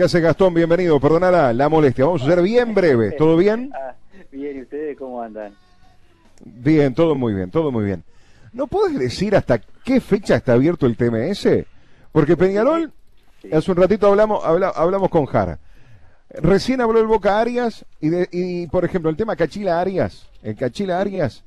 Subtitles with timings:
[0.00, 0.54] ¿Qué hace Gastón?
[0.54, 0.98] Bienvenido.
[0.98, 2.06] Perdona la, molestia.
[2.06, 3.14] Vamos a ser bien breves.
[3.18, 3.70] ¿Todo bien?
[3.74, 3.92] Ah,
[4.32, 5.52] bien, ¿y ustedes cómo andan?
[6.42, 8.02] Bien, todo muy bien, todo muy bien.
[8.54, 11.66] ¿No puedes decir hasta qué fecha está abierto el TMS?
[12.12, 12.90] Porque Peñarol,
[13.42, 13.50] Sí.
[13.52, 15.58] hace un ratito hablamos, habla- hablamos con Jara.
[16.30, 20.30] Recién habló el Boca Arias y, de- y, por ejemplo, el tema Cachila Arias.
[20.42, 21.44] El Cachila Arias,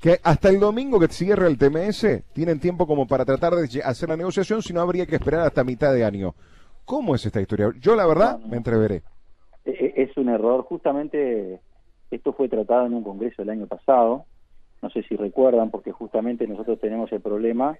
[0.00, 4.08] que hasta el domingo que cierra el TMS, tienen tiempo como para tratar de hacer
[4.08, 6.34] la negociación, si no habría que esperar hasta mitad de año.
[6.84, 7.72] ¿Cómo es esta historia?
[7.80, 8.48] Yo, la verdad, No, no.
[8.48, 9.02] me entreveré.
[9.64, 10.62] E- e- Es un error.
[10.64, 11.60] Justamente
[12.10, 14.26] esto fue tratado en un congreso el año pasado.
[14.82, 17.78] No sé si recuerdan, porque justamente nosotros tenemos el problema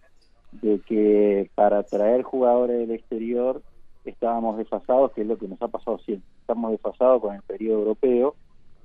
[0.53, 3.63] de que para traer jugadores del exterior
[4.05, 6.29] estábamos desfasados, que es lo que nos ha pasado siempre.
[6.41, 8.37] Estamos desfasados con el periodo europeo.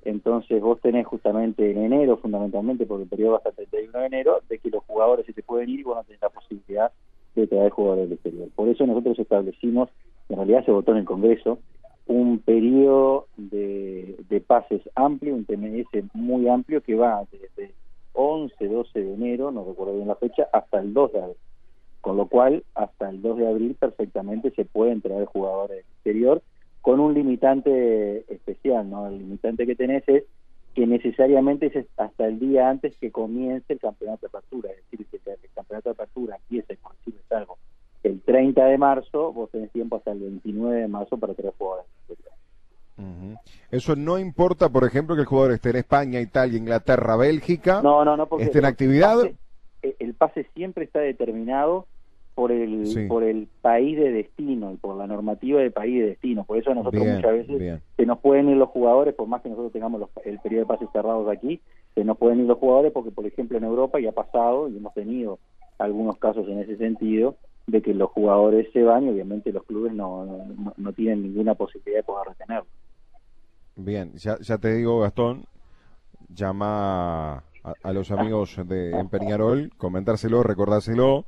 [0.04, 4.05] Entonces vos tenés justamente en enero, fundamentalmente, porque el periodo va hasta el 31 de
[4.05, 6.91] enero, de que los jugadores se te pueden ir y vos no tenés la posibilidad
[7.36, 8.48] de traer jugadores del exterior.
[8.55, 9.90] Por eso nosotros establecimos,
[10.30, 11.60] en realidad se votó en el Congreso,
[12.06, 17.74] un periodo de, pases amplio, un TMS muy amplio que va desde
[18.13, 21.38] 11, 12 de enero, no recuerdo bien la fecha, hasta el 2 de abril.
[22.02, 26.41] Con lo cual, hasta el 2 de abril perfectamente se pueden traer jugadores del exterior
[26.82, 29.08] con un limitante especial, ¿no?
[29.08, 30.24] El limitante que tenés es
[30.74, 35.05] que necesariamente es hasta el día antes que comience el campeonato de apertura, es decir,
[35.08, 37.58] que el campeonato de apertura empiece, por decirles algo,
[38.04, 41.87] el 30 de marzo, vos tenés tiempo hasta el 29 de marzo para traer jugadores.
[43.70, 47.81] Eso no importa, por ejemplo, que el jugador esté en España, Italia, Inglaterra, Bélgica.
[47.81, 49.15] No, no, no, porque ¿Está en el actividad?
[49.15, 49.35] pase-
[49.84, 51.85] eh, el pase siempre está determinado
[52.34, 53.07] por el Sí.
[53.07, 56.46] por el país de destino y por la normativa del país de destino.
[56.46, 57.81] Por eso nosotros Bien, muchas veces bien.
[57.98, 60.68] se nos pueden ir los jugadores, por más que nosotros tengamos los- el periodo de
[60.68, 61.59] pases cerrados aquí,
[61.96, 64.78] se nos pueden ir los jugadores porque, por ejemplo, en Europa ya ha pasado y
[64.78, 65.40] hemos tenido
[65.78, 67.35] algunos casos en ese sentido
[67.72, 71.56] de que los jugadores se van y obviamente los clubes no, no, no tienen ninguna
[71.56, 72.67] posibilidad de poder retenerlos.
[73.75, 75.45] Bien, ya, ya te digo, Gastón,
[76.34, 77.44] llama a,
[77.84, 81.25] a los amigos de en Peñarol, comentárselo, recordárselo.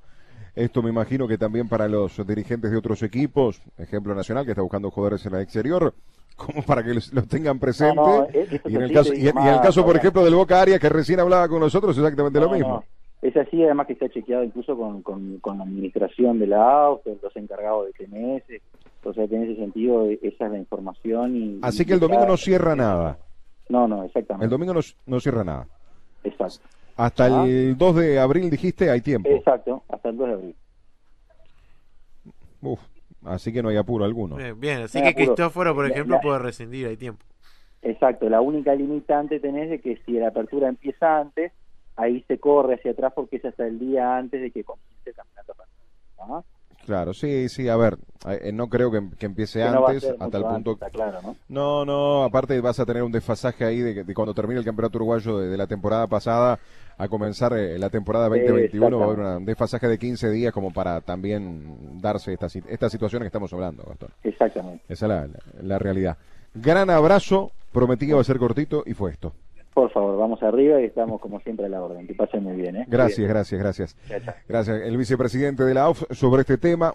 [0.56, 4.62] Esto me imagino que también para los dirigentes de otros equipos, ejemplo nacional, que está
[4.62, 5.94] buscando jugadores en el exterior,
[6.36, 7.96] como para que los, los tengan presente.
[7.96, 8.28] No, no,
[8.68, 10.80] y, en el caso, y, en- y en el caso, por ejemplo, del Boca Arias,
[10.80, 12.84] que recién hablaba con nosotros, exactamente lo mismo.
[13.22, 17.06] Es así, además que está chequeado incluso con, con, con la administración de la AUF,
[17.22, 18.62] los encargados de TMS.
[19.04, 21.36] O sea que en ese sentido e- esa es la información.
[21.36, 23.20] y Así y que el domingo no cierra nada.
[23.70, 24.46] No, no, exactamente.
[24.46, 25.68] El domingo no, no cierra nada.
[26.24, 26.60] Exacto.
[26.98, 27.46] Hasta Ah.
[27.48, 29.30] el 2 de abril dijiste, hay tiempo.
[29.30, 30.56] Exacto, hasta el 2 de abril.
[32.62, 32.80] Uf,
[33.26, 34.36] así que no hay apuro alguno.
[34.36, 35.26] Bien, bien, así No, que apuro.
[35.36, 37.24] Cristóforo, por ejemplo, la- puede rescindir, hay tiempo.
[37.84, 41.52] Exacto, la única limitante tenés de que si la apertura empieza antes,
[42.02, 45.16] ahí se corre hacia atrás porque es hasta el día antes de que comience el
[45.16, 45.54] campeonato.
[46.20, 46.42] ¿Ah?
[46.86, 47.98] Claro, sí, sí, a ver,
[48.28, 50.72] eh, no creo que, que empiece Que no va antes, ser hasta el antes, punto...
[50.74, 51.36] está claro, ¿no?
[51.48, 54.66] No, no, aparte vas a tener un desfasaje ahí de, que- de cuando termine el
[54.66, 56.58] campeonato uruguayo de, de la temporada pasada
[56.98, 60.74] a comenzar eh, la temporada 2021, va a haber un desfasaje de 15 días como
[60.74, 64.10] para también darse esta, esta situación que estamos hablando, Gastón.
[64.24, 64.84] Exactamente.
[64.90, 66.18] Esa es la, la- la realidad.
[66.56, 69.34] Gran abrazo, prometí que iba a ser cortito y fue esto.
[69.74, 72.06] Por favor, vamos arriba y estamos como siempre a la orden.
[72.06, 72.86] Que pasen muy bien, ¿eh?
[72.90, 73.98] Gracias, gracias, gracias.
[74.48, 74.82] Gracias.
[74.82, 76.92] El vicepresidente de la AUF sobre este tema.